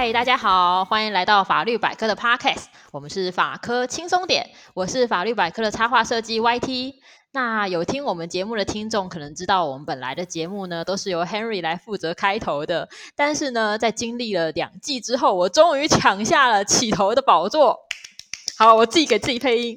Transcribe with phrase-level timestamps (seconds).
[0.00, 6.94] 嗨，大家好，欢迎来到法律百科的 Podcast，我们是法科轻松点，我是法律百科的插画设计 YT。
[7.32, 17.78] 那有听我们节目的听众可能知道，我们本来的节目呢都是由 Henry 来负责开头的，但是呢，在经历了两季之后，我终于抢下了起头的宝座。
[18.60, 19.74] 好，我自己给自己配音。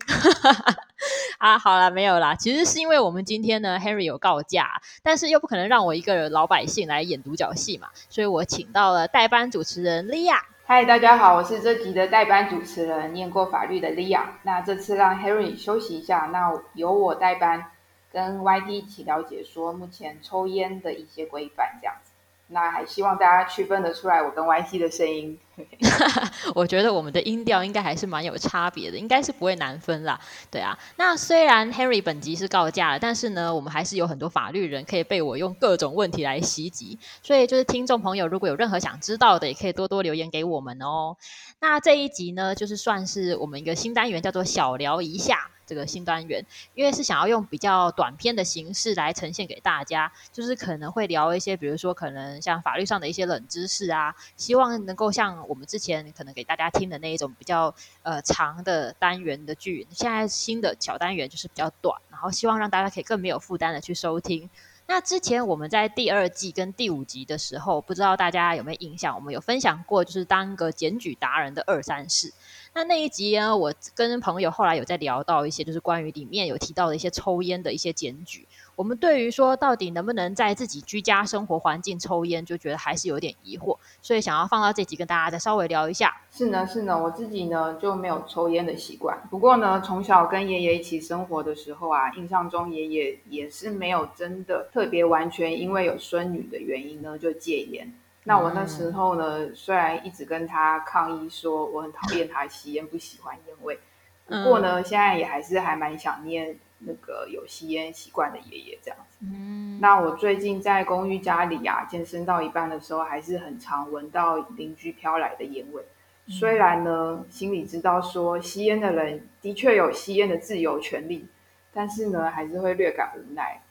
[1.40, 2.36] 啊，好了，没有啦。
[2.36, 4.72] 其实是因为我们今天呢，Henry 有告假，
[5.02, 10.36] 但是又不可能让我一个老百姓来演独角戏嘛，所以我请到了代班主持人 Lia。
[10.66, 14.20] 嗨，大家好，我是这集的代班主持人，念过法律的 Lia。
[14.42, 17.64] 那这次让 Henry 休息一下，那由我代班，
[18.12, 22.12] 跟 YT 一起了解说目前抽烟的一些规范，这样子。
[22.48, 25.40] 那还希望大家区分得出来我跟 YT 的声音。
[26.56, 30.20] 我觉得我们的音调应该还是蛮有差别的，应该是不会难分啦。
[30.50, 36.98] 对啊，那虽然 Henry 本集是告假了，但是呢，我们还是有很多法律人可以被我用各种问题来袭击。
[37.22, 41.16] 所以就是听众朋友，如果有任何想知道的，也可以多多留言给我们哦。
[41.60, 45.53] 那这一集呢，就是算是我们一个新单元，叫做小聊一下。
[45.66, 64.50] 这个新单元，因为是想要用比较短篇的形式来呈现给大家，就是可能会聊一些，比如说可能像法律上的一些冷知识啊，希望能够像我们之前可能给大家听的那一种比较呃长的单元的剧，现在新的小单元就是比较短，然后希望让大家可以更没有负担的去收听。
[64.86, 69.16] 那之前我们在第二季跟第五集的时候，不知道大家有没有印象？
[69.16, 72.32] 我们有分享过，就是当个检举达人的二三事。
[72.74, 78.48] 那那一集呢，我跟朋友后来有在聊到一些，就是关于里面有提到的一些抽烟的一些检举。
[78.76, 86.12] 我们对于说到底能不能在自己居家生活环境抽烟，就觉得还是有点疑惑，所以想要放到这集跟大家再稍微聊一下。
[86.32, 89.18] 是呢，是呢，我自己呢就没有抽烟的习惯。
[89.30, 97.94] 不过呢，从小跟爷爷一起生活的时候啊，印象中爷爷也是没有真的特别完全因为有孙女的原因呢就戒烟。
[98.26, 103.78] 那我那时候呢，嗯、虽然一直跟他抗议说我很讨厌他吸烟，不喜欢烟味，
[104.26, 109.18] 不过呢，现在也还是还蛮想念那个有吸烟习惯的爷爷这样子。
[109.22, 115.84] 嗯，那我最近在公寓家里啊，健身到一半的时候，还是很常闻到邻居飘来的烟味。
[116.28, 121.28] 虽然呢，心里知道说吸烟的人的确有吸烟的自由权利，
[121.74, 123.62] 但是呢，还是会略感无奈。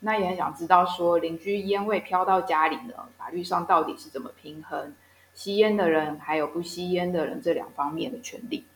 [0.00, 4.94] 那也很想知道说，邻居烟味飘到家里呢，法律上到底是怎么平衡
[5.32, 8.66] 吸烟的人还有不吸烟的人这两方面的权利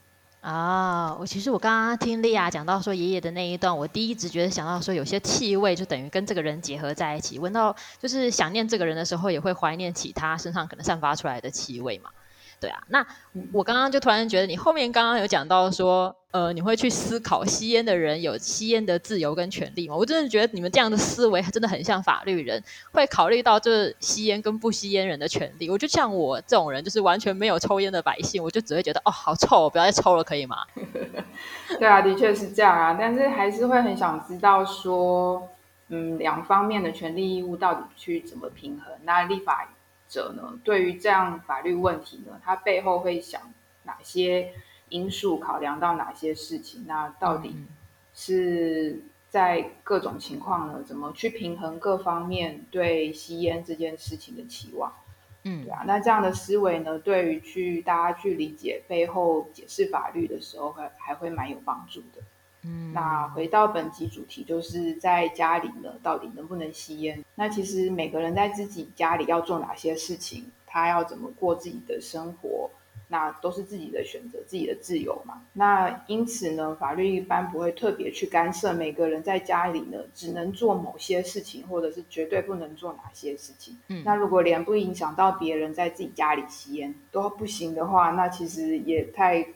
[0.46, 1.16] 啊？
[1.18, 12.10] 我其实我刚刚听莉亚讲到说爷爷的那一段，我第一直觉得想到说有些气味就等于跟这个人结合在一起，闻到就是想念这个人的时候，也会怀念起他身上可能散发出来的气味嘛。
[12.60, 13.04] 对啊，那
[13.52, 19.96] 我刚刚就突然觉得，你后面刚刚有讲到说，呃，你会去思考吸烟的人有吸烟的自由跟权利吗？
[19.96, 25.70] 我真的觉得你们这样的思维真的很像法律人，会考虑到就是吸烟跟不吸烟人的权利。
[25.70, 30.58] 我就像我这种人，就是完全没有抽烟的百姓，我就只会觉得哦，好臭，不要再抽了，可以吗？
[31.80, 35.48] 对啊，的确是这样啊，但是还是会很想知道说，
[35.88, 38.92] 嗯，两方面的权利义务到底去怎么平衡？
[39.04, 39.66] 那立法
[40.06, 43.40] 者呢，对于这样法律问题呢，他背后会想
[43.84, 44.52] 哪些
[44.88, 46.84] 因素，考量到哪些事情？
[46.86, 47.56] 那到底
[48.14, 54.92] 是在各种情况呢，怎么去平衡各方面对吸烟这件事情的期望？
[55.42, 62.22] 嗯，对啊，那这样的思维呢，对于去大家去理解背后解释法律的时候，还还会蛮有帮助的。
[62.62, 67.24] 嗯，那回到本集主题，就是在家里呢，到底能不能吸烟？
[67.36, 72.68] 那其实每个人在自己家里要做哪些事情，他要怎么过自己的生活，
[73.08, 75.42] 那都是自己的选择，自己的自由嘛。
[75.52, 83.76] 那因此呢，法律一般不会特别去干涉每个人在家里呢，只能做某些事情，或者是绝对不能做哪些事情。
[83.88, 89.46] 嗯，那如果连不影响到别人在自己家里吸烟都不行的话，那其实也太。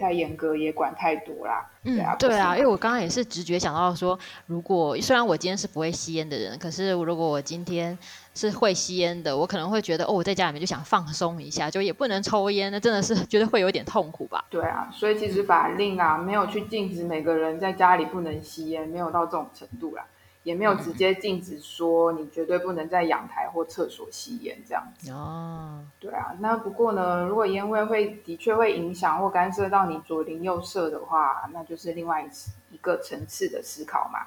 [0.00, 1.70] 太严格也管太多啦。
[1.84, 7.96] 嗯，对啊，对啊，因为我刚刚也是直觉想到说，如果虽然我今天是不会吸烟的人，可是如果我今天
[8.34, 14.44] 是会吸烟的，我可能会觉得哦，我在家里面就想放松一下，就也不能抽烟，那真的是觉得会有点痛苦吧？
[14.50, 20.04] 对啊，所以其实法令啊，没有去禁止每个人在家里不能吸烟，没有到这种程度啦。
[20.42, 25.84] 也没有直接禁止说你绝对不能在阳台或厕所吸烟这样子哦。
[25.98, 34.20] 对啊，那不过呢，如果烟味会的确会影响或干涉到你左邻右舍的话，那就是另外一次一个层次的思考嘛。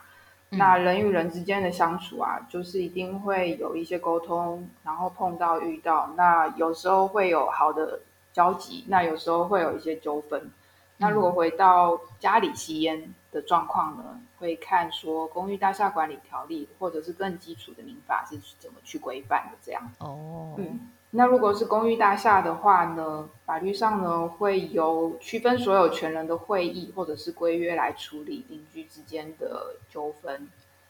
[0.52, 0.58] 嗯。
[0.60, 8.00] 那人与人之间的相处啊，就是一定会有一些沟通，然后碰到遇到，那有时候会有好的
[8.32, 10.52] 交集，那有时候会有一些纠纷。
[10.98, 19.92] 那如果回到家里吸烟的状况呢，会看说《公寓大厦管理条例》或者是更基础的民法是怎么去规范的这样。
[20.00, 30.48] 哦，嗯，那如果是公寓大厦的话呢，法律上呢会由区分所有权人的会议或者是规约来处理邻居之间的纠纷。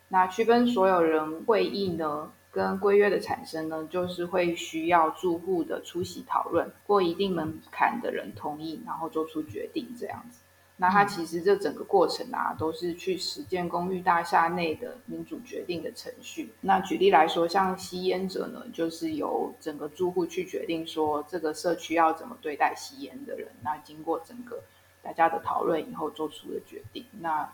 [0.10, 10.40] 那区分所有人会议呢跟规约的产生呢，就是会需要住户的出席讨论，过一定门槛的人同意，然后做出决定这样子。
[10.84, 16.54] 那它其实这整个过程啊，都是去实践公寓大厦内的民主决定的程序。
[16.60, 23.48] 那举例来说，像吸烟者呢，就是由整个住户去决定说这个社区要怎么对待吸烟的人。
[23.62, 24.62] 那经过整个
[25.02, 27.50] 大家的讨论以后做出的决定，那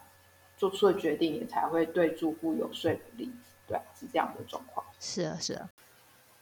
[0.58, 3.31] 做出的决定也才会对住户有说服力。
[3.68, 4.84] 对，是这样的状况。
[5.00, 5.70] 是啊，是啊。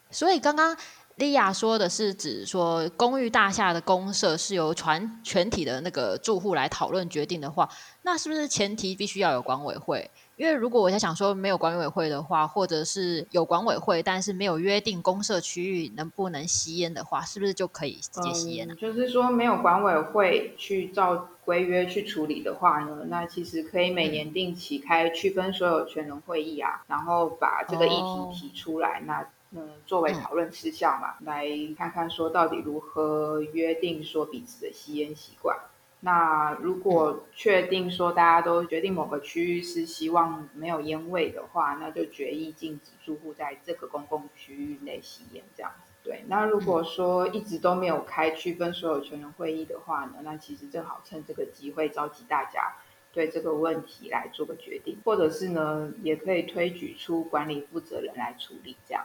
[0.10, 0.78] 所以刚刚。
[1.17, 7.67] 莉亚说的是指说，公寓大厦的公社是由全全体的那个住户来讨论决定的话，
[8.03, 10.09] 那是不是前提必须要有管委会？
[10.35, 18.75] 因为如果我在想说没有管委会的话，或者是有管委会，但是没有约定公社区域能不能吸烟的话，是不是就可以直接吸烟呢？
[18.75, 29.27] 嗯，就是说没有管委会去照规约去处理的话呢，那其实可以每年定期开区分所有权人会议啊，然后把这个议题提出来，哦、那。
[29.51, 31.47] 嗯，作为讨论事项嘛，嗯、来
[31.77, 35.57] 看看说到底如何约定说彼此的吸烟习惯。
[35.99, 45.91] 那如果确定说大家都决定某个区域是希望没有烟味的话，那就决议禁止住户在这个公共区域内吸烟，这样子。
[46.03, 46.23] 对。
[46.27, 52.75] 那如果说一直都没有开区分所有权人会议的话呢，那其实正好趁这个机会召集大家
[53.11, 59.03] 对这个问题来做个决定，或者是呢，也可以推举出管理负责人来处理这样。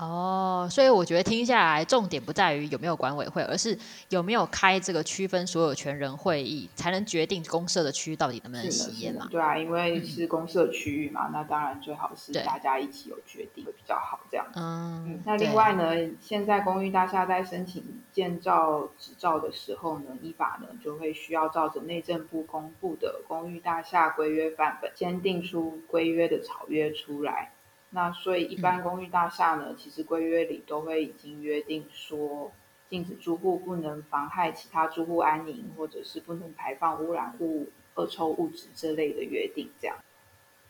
[0.00, 3.76] 哦，所以我觉得听下来，重点不在于有没有管委会，而是
[4.10, 9.26] 有没有开这个区分所有权人会议，才能决定公社的区域到底能不能吸烟嘛？
[9.28, 14.46] 对啊，因为是公社区域嘛，嗯、那当然最好是大家一起有决定会比较好，这样。
[14.54, 27.50] 嗯，嗯，那另外呢，现在公寓大厦在申请建造执照的时候呢，依法呢就会需要照着内政部公布的公寓大厦规约范本，先定出规约的草约出来。
[27.90, 32.52] 那所以，一般公寓大厦呢，嗯、其实规约里都会已经约定说，
[32.88, 39.96] 禁止住户不能妨害其他住户安宁，或者是不能排放污染物、恶臭物质这类的约定，这样。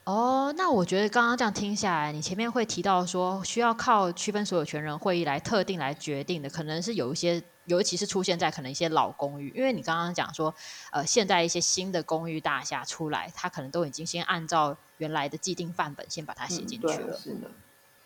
[0.05, 7.43] 哦，那我觉得刚刚这样听下来，你前面会提到说，需要靠区分所有权人会议来特定来决定的，可能是有一些。
[7.69, 10.53] 尤其是出现在可能一些老公寓，因为你刚刚讲说，
[10.91, 17.15] 呃，现在一些新的公寓大厦出来，它可能都已经先按照原来的既定范本先把它写进去了。
[17.15, 17.51] 嗯，是的，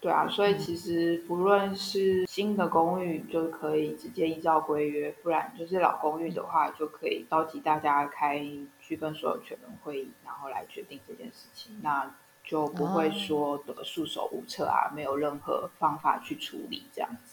[0.00, 8.44] 对啊，所以其实不论是新的公寓就可以直接依照规约，不然就是老公寓的话，就可以召集大家开
[8.80, 12.12] 区分所有权人会议，然后来决定这件事情，那
[12.44, 17.31] 就不会说得束手无策啊，没有任何方法去处理这样子。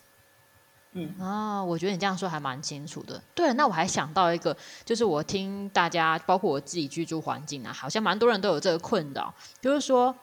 [0.93, 3.21] 嗯啊，我觉得你这样说还蛮清楚的。
[3.35, 10.15] 对，那我还想到一个，就是我听大家，包括我自己居住环境啊，好像蛮多人都有这个困扰，就是说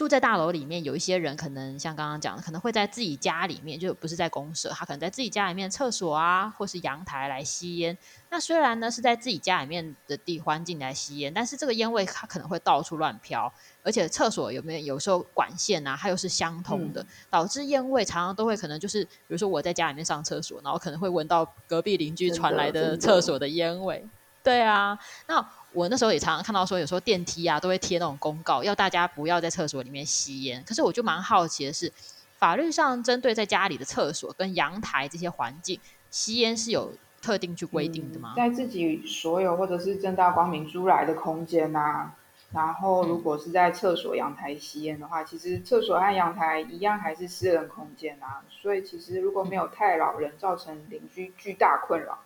[0.00, 7.94] 住在大楼里面，有一些人可能像刚刚讲的，可能会在自己家里面，就不是在公社，他可能在自己家里面厕所啊，或是阳台来吸烟。
[8.30, 13.52] 那虽然呢是在自己家里面的地环境来吸烟，但是这个烟味它可能会到处乱飘。
[13.82, 24.02] 而且厕所有没有有时候管线啊，它又是相通的，嗯、导致烟味常常都会可能就是，比如说我在家里面上厕所，然后可能会闻到隔壁邻居传来的厕所的烟味。
[24.42, 30.62] 对啊，那我那时候也常常看到说，有时候电梯啊都会贴那种公告，要大家不要在厕所里面吸烟。
[30.66, 31.92] 可是我就蛮好奇的是，
[32.38, 35.78] 法律上针对在家里的厕所跟阳台这些环境
[36.10, 38.34] 吸烟是有特定去规定的吗？
[38.34, 42.14] 嗯、在自己所有或者是正大光明租来的空间啊。
[42.52, 48.42] 然后，如果是在厕所、阳台吸烟的话，其实厕所和阳台一样还是私人空间啊。
[48.50, 52.18] 所以，其实如果没有太扰人，造成邻居巨大困扰，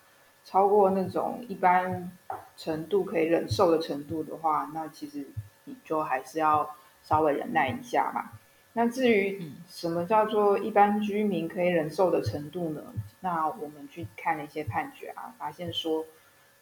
[0.45, 2.09] 超过那种一般
[2.55, 5.27] 程度可以忍受的程度的话，那其实
[5.65, 6.73] 你就还是要
[7.03, 8.39] 稍微忍耐一下嘛。
[8.71, 12.81] 那至于什么叫做一般居民可以忍受的程度呢？
[13.19, 16.05] 那我们去看了一些判决啊，发现说。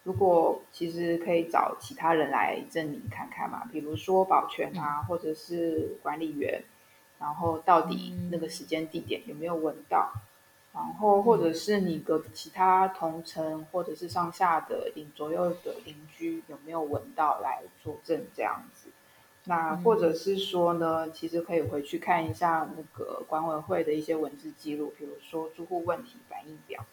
[0.04, 6.62] 如果其实可以找其他人来证明看看嘛，比如说保全啊，或者是管理员，
[7.18, 10.12] 然后到底那个时间地点有没有闻到，
[10.74, 18.88] 然后或者是你的其他同城或者是上下的邻左右的邻居有没有闻到来作证这样子，
[19.44, 26.84] 那或者是说呢，其实可以回去看一下那个管委会的一些文字记录，比如说住户问题反映表，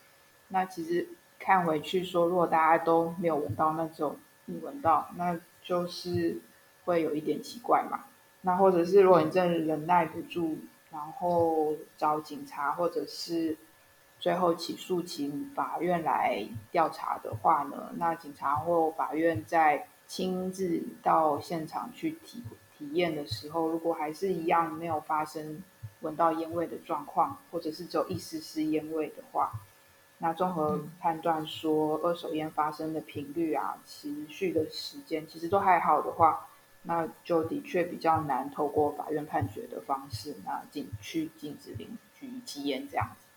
[0.47, 1.09] 那其实。
[1.43, 6.37] 看回去说，如果大家都没有闻到，那就你闻到，那就是
[6.85, 8.01] 会有一点奇怪嘛。
[8.41, 10.59] 那或者是如果你真的忍耐不住
[10.91, 13.57] 然后找警察或者是
[14.21, 22.43] 最后起诉请法院来调查的话呢，那警察或法院在亲自到现场去体
[22.77, 25.63] 体验的时候，如果还是一样没有发生
[26.01, 29.51] 闻到烟味的状况，或者是只有一丝丝烟味的话，
[30.19, 36.47] 那综合判断说二手烟发生的频率啊、持续的时间其实都还好的话，
[36.83, 43.30] 那就的确比较难透过法院判决的方式，那禁去禁止邻居吸烟这样子。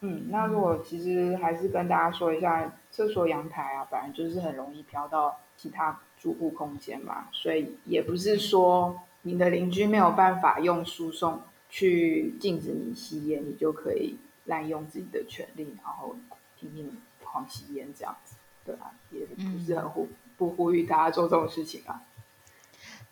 [0.00, 11.40] 对，嗯，那如果其实还是跟大家说一下，厕所阳台啊，本来就是很容易飘到其他住户空间嘛，所以也不是说你的邻居没有办法用输送。
[11.72, 14.16] 去禁止你吸烟，你就可以
[14.46, 16.16] 滥用自己的权利，然后
[16.58, 16.90] 拼命
[17.22, 22.02] 狂吸烟这样子，对啊，也不是很呼不呼吁大家做这种事情啊。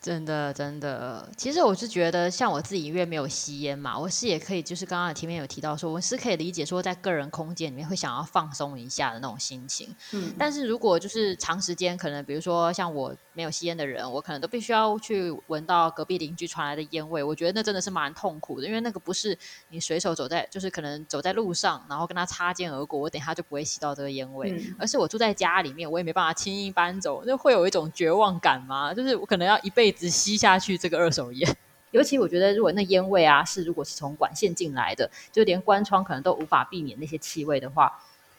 [0.01, 9.95] 真的，真的，其实我是觉得，像我自己因为没有吸烟嘛，我是也可以，就是刚刚前面有提到说，我是可以理解说，在个人空间里面会想要放松一下的那种心情。
[10.13, 19.37] 嗯，但是如果就是长时间，可能比如说像我没有吸烟的人，我可能都必须要去闻到隔壁邻居传来的烟味，我觉得那真的是蛮痛苦的，因为那个不是
[19.69, 28.95] 你随手走在，就是可能走在路上，然后跟他擦肩而过，我等一下就不会吸到这个烟味，嗯，而是我住在家里面，我也没办法轻易搬走，那会有一种绝望感吗？
[28.95, 29.88] 就是我可能要一辈子。
[29.89, 31.57] 一直吸下去这个二手烟，
[31.91, 37.91] 尤其我觉得，如果那烟味啊是如果是从管线进来的，就连关窗可能都无法避免那些气味的话，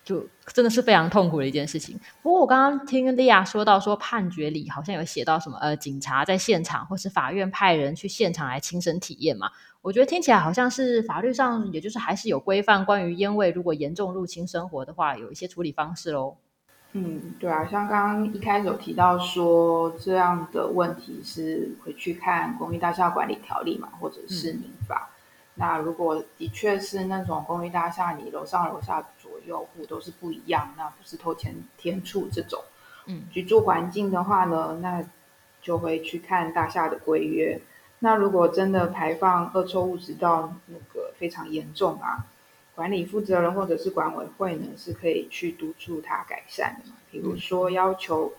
[0.05, 1.99] 就真的是非常痛苦的一件事情。
[2.21, 9.51] 不过我刚刚听莉亚说到说判决里好像有写到什么呃，警察在现场或是法院派人去现场来亲身体验嘛，
[9.81, 16.37] 我觉得听起来好像是法律上也就是还是有规范关于烟味如果严重入侵生活的话，有一些处理方式喽。
[16.93, 25.09] 嗯，对啊，像刚刚一开始有提到说，这样的问题是回去看公寓大厦管理条例嘛，或者是民法。
[25.11, 25.15] 嗯。
[25.53, 32.59] 那如果的确是那种公寓大厦，你楼上楼下左右户都是不一样，那不是偷钱天处这种，
[33.05, 35.03] 嗯，居住环境的话呢，那
[35.61, 37.61] 就会去看大厦的规约。
[37.99, 42.25] 那如果真的排放恶臭物质到那个非常严重啊。
[42.79, 46.95] 管理负责人或者是管委会呢，是可以去督促他改善的嘛。
[47.11, 48.31] 比如说，要求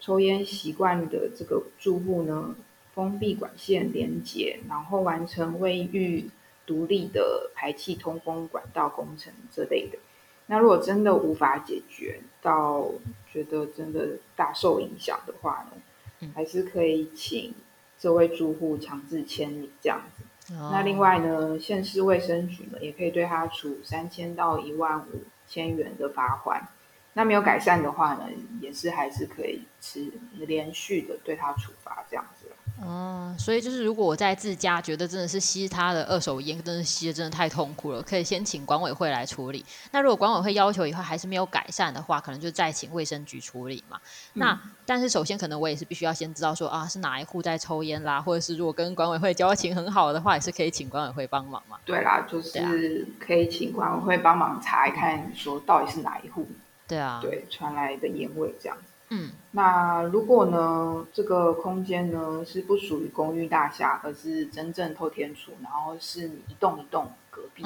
[0.00, 2.56] 抽烟习惯的这个住户呢，
[2.92, 6.28] 封闭管线连接，然后完成卫浴
[6.66, 9.98] 独立的排气通风管道工程之类的。
[10.46, 12.90] 那如果真的无法解决，到
[13.32, 17.54] 觉得真的大受影响的话呢，还是可以请
[17.96, 20.24] 这位住户强制迁离这样子。
[20.50, 26.68] 那另外呢，县市卫生局呢，也可以对他处三千到一万五千元的罚款。
[27.14, 28.28] 那没有改善的话呢，
[28.60, 32.43] 也是还是可以持连续的对他处罚这样子。
[32.82, 39.64] 嗯，所以就是如果我在自家觉得真的是吸他的二手烟，真的吸的真的太痛苦了，可以先请管委会来处理。
[39.92, 43.96] 那如果管委会要求以后还是没有改善的话，可能就再请卫生局处理嘛。
[44.34, 51.78] 嗯、那但是首先可能我也是必须要先知道说啊是哪一户在抽烟啦，或者是如果跟管委会交情很好的话，也是可以请管委会帮忙嘛。
[51.84, 56.44] 对啦，就是可以请管委会帮忙查一看，说到底是哪一户。
[56.88, 58.92] 对啊，对，传来的烟味这样子。
[59.14, 67.62] 嗯，那如果呢，这个空间呢是不属于公寓大厦，而是真正透天厝，然后是你一栋一栋隔壁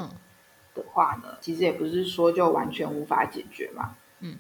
[0.75, 3.97] 的话呢，嗯，其实也不是说就完全无法解决嘛。
[4.21, 4.37] 嗯，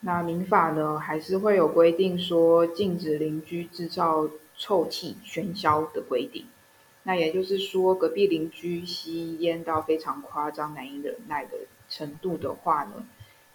[0.00, 6.46] 那民法呢还是会有规定说禁止邻居制造臭气喧嚣的规定。
[7.02, 11.52] 那也就是说，隔壁邻居吸烟到非常夸张、难以忍耐的
[11.88, 12.94] 程度的话呢，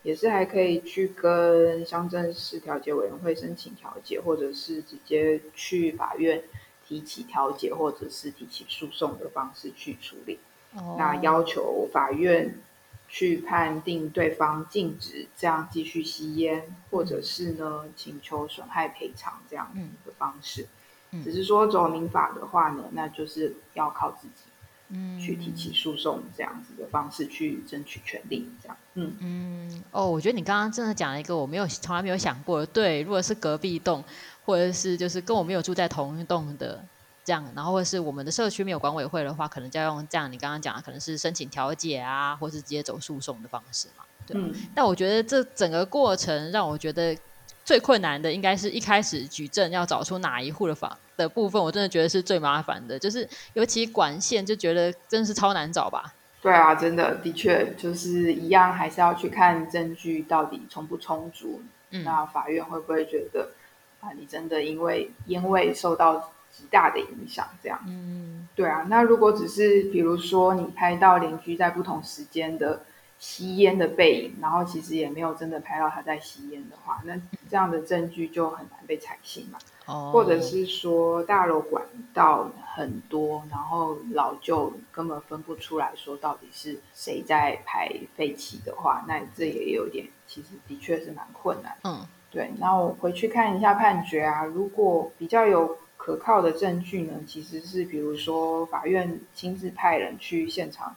[0.03, 6.43] 也是还可以去跟乡镇市调解委员会申请调解，或者是直接去法院
[6.88, 10.39] 提起调解，或者是提起诉讼的方式去处理。
[10.75, 10.98] Oh.
[10.98, 12.60] 那要求法院
[13.08, 19.72] 去判定对方禁止这样继续吸烟，或者是呢请求损害赔偿这样
[20.05, 20.67] 的方式。
[21.12, 21.24] Mm.
[21.24, 24.46] 只是说走民法的话呢，那就是要靠自己。
[24.93, 28.77] 嗯，去提起诉讼这样子的方式去争取权利，这样。
[28.95, 32.65] 嗯嗯哦，我觉得你刚刚真的讲了一个我没有从来没有想过的。
[32.65, 34.03] 对，如果是隔壁栋，
[34.45, 36.83] 或者是就是跟我没有住在同一栋的
[37.24, 44.03] 这样，然后或者是我们的社区没有管委会的话，可能就要用这样你刚刚讲的，可能是申请调解啊，或是直接走诉讼的方式嘛。
[44.27, 44.39] 对。
[44.39, 44.53] 嗯。
[44.75, 47.17] 但我觉得这整个过程让我觉得。
[47.63, 56.13] 最困难的应该是一开始举证要找出哪一户的房的部分，我真的觉得是最麻烦的，就是尤其管线就觉得真的是超难找吧。
[56.42, 61.62] 对啊，真的的确就是一样，还是要去看证据到底充不充足。
[61.92, 63.51] 嗯，那法院会不会觉得
[64.00, 67.48] 啊，你真的因为烟味受到极大的影响。
[67.62, 68.88] 这样，嗯，对啊。
[68.90, 72.82] 那如果只是比如说你拍到邻居在不同时间的
[73.22, 77.16] 吸烟的背影，然后其实也没有真的拍到他在吸烟的话，那
[77.48, 79.60] 这样的证据就很难被采信嘛。
[79.86, 81.86] 哦，或者是说大楼管
[82.16, 91.78] 道很多，然后老旧根本分不出来说到底是谁在排废气的话，那这也有点，其实的确是蛮困难。
[91.84, 92.50] 嗯，对。
[92.60, 100.96] 然后我回去看一下判决啊，如果比较有可靠的证据呢，其实是比如说法院亲自派人去现场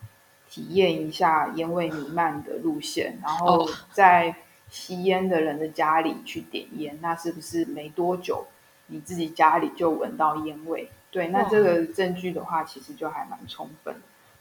[0.55, 4.33] 体验一下烟味弥漫的路线，然后在
[4.71, 8.47] 吸烟的人的家里去点烟，那是不是没多久？
[8.87, 13.97] 你自己家里就闻到烟味，对，那这个证据的话，其实就还蛮充分，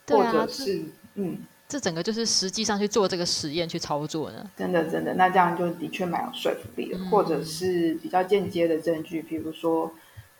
[0.06, 0.84] 或者是
[1.16, 9.90] 嗯，这整个就是实际上去做这个实验去操作呢，真的真的，那这样就的确蛮有说服力的，或者是比较间接的证据，比如说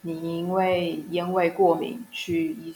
[0.02, 2.73] 你因为烟味过敏去医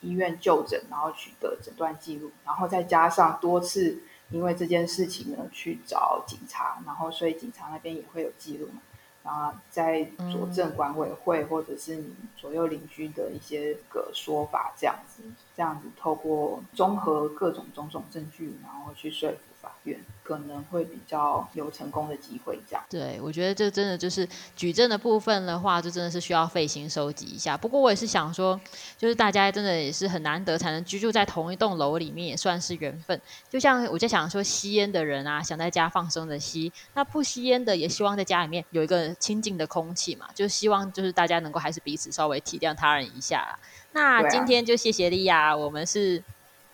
[0.00, 8.80] 医院就诊，然后取得诊断记录，然后再加上多次因为这件事情呢去找警察，然后所以警察那边也会有记录嘛。
[9.22, 15.22] 啊，在佐证管委会或者是你左右邻居的一些个说法，这样子，
[15.54, 20.02] 这样子透过综合各种种种证据，然后去说服法院。
[20.30, 22.84] 可能会比较有成功的机会，这样。
[22.88, 27.56] 对，我觉得这真的就是举证的部分的话，就真的是需要费心收集一下。
[27.56, 28.58] 不过我也是想说，
[28.96, 33.20] 就是大家真的也是很难得才能居住在同一栋楼里面，也算是缘分。
[33.48, 40.28] 就像我在想说，吸烟的人啊，想在家放松的吸；那不吸烟的，也希望在家里面有一个清静的空气嘛。
[40.32, 43.58] 就希望就是大家能够还是彼此稍微体谅他人一下啦。
[43.90, 46.22] 那今天就谢谢莉亚，我们是。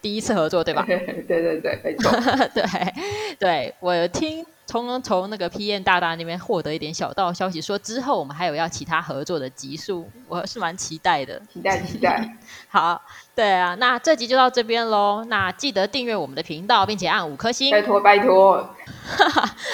[0.06, 0.84] 第一次合作对吧？
[0.86, 2.12] 对对对，没错。
[2.54, 2.64] 对
[3.40, 11.42] 对，我听从从那个 P N 大大那边获得一点小道消息，说之后我们还有要其他合作的集数，我是蛮期待的。
[11.52, 12.36] 期待期待。
[12.70, 13.02] 好，
[13.34, 15.24] 对啊，那这集就到这边喽。
[15.26, 17.72] 那记得订阅我们的频道，并且按五颗星。
[17.72, 18.64] 拜托拜托。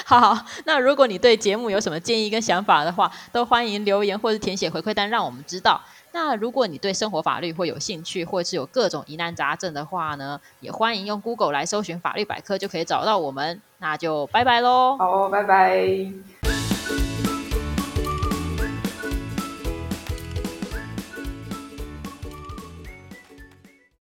[0.07, 5.79] 好，那如果你对节目有什么建议跟想法的话，都欢迎留言或是填写回馈单，让我们知道。
[6.13, 13.61] 那如果你对生活法律会有兴趣，或是有各种疑难杂症的话呢，也欢迎用 Google 来搜寻法律百科，就可以找到我们。
[13.79, 14.97] 那就拜拜喽！
[14.99, 16.72] 好，拜拜。